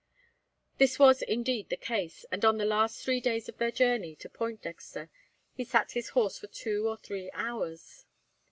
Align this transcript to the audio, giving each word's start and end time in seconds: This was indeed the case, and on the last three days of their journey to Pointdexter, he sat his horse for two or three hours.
This 0.79 0.97
was 0.97 1.21
indeed 1.21 1.69
the 1.69 1.77
case, 1.77 2.25
and 2.31 2.43
on 2.43 2.57
the 2.57 2.65
last 2.65 3.03
three 3.03 3.19
days 3.21 3.47
of 3.47 3.59
their 3.59 3.69
journey 3.69 4.15
to 4.15 4.29
Pointdexter, 4.29 5.09
he 5.53 5.63
sat 5.63 5.91
his 5.91 6.09
horse 6.17 6.39
for 6.39 6.47
two 6.47 6.87
or 6.89 6.97
three 6.97 7.29
hours. 7.35 8.07